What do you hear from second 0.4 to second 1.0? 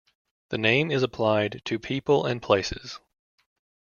The name